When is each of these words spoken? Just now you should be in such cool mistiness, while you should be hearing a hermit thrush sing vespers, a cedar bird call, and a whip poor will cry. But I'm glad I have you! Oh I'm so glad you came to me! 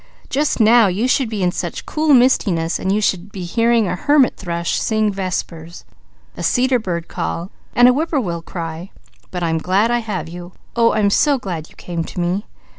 Just 0.31 0.59
now 0.59 0.87
you 0.87 1.07
should 1.07 1.29
be 1.29 1.43
in 1.43 1.51
such 1.51 1.85
cool 1.85 2.11
mistiness, 2.15 2.79
while 2.79 2.91
you 2.91 3.01
should 3.01 3.31
be 3.31 3.43
hearing 3.43 3.87
a 3.87 3.95
hermit 3.95 4.35
thrush 4.35 4.79
sing 4.79 5.11
vespers, 5.13 5.85
a 6.35 6.41
cedar 6.41 6.79
bird 6.79 7.07
call, 7.07 7.51
and 7.75 7.87
a 7.87 7.93
whip 7.93 8.09
poor 8.09 8.19
will 8.19 8.41
cry. 8.41 8.89
But 9.29 9.43
I'm 9.43 9.59
glad 9.59 9.91
I 9.91 9.99
have 9.99 10.27
you! 10.27 10.53
Oh 10.75 10.93
I'm 10.93 11.11
so 11.11 11.37
glad 11.37 11.69
you 11.69 11.75
came 11.75 12.03
to 12.05 12.19
me! 12.19 12.45